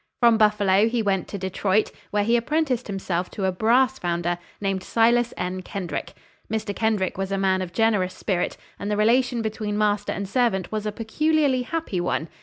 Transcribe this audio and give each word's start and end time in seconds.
From 0.19 0.35
Buffalo 0.39 0.89
he 0.89 1.03
went 1.03 1.27
to 1.27 1.37
Detroit, 1.37 1.91
where 2.09 2.23
he 2.23 2.35
apprenticed 2.35 2.87
himself 2.87 3.29
to 3.29 3.45
a 3.45 3.51
brass 3.51 3.99
founder, 3.99 4.39
named 4.59 4.81
Silas 4.81 5.31
N. 5.37 5.61
Kendrick. 5.61 6.15
Mr. 6.51 6.75
Kendrick 6.75 7.19
was 7.19 7.31
a 7.31 7.37
man 7.37 7.61
of 7.61 7.71
generous 7.71 8.15
spirit, 8.15 8.57
and 8.79 8.89
the 8.89 8.97
relation 8.97 9.43
between 9.43 9.77
master 9.77 10.11
and 10.11 10.27
servant 10.27 10.71
was 10.71 10.87
a 10.87 10.91
peculiarly 10.91 11.61
happy 11.61 12.01
one. 12.01 12.29